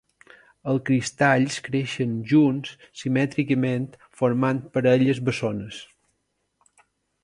Els 0.71 0.81
cristalls 0.89 1.57
creixen 1.67 2.17
junts 2.33 2.73
simètricament 3.03 3.87
formant 4.23 4.67
parelles 4.79 5.25
bessones. 5.31 5.83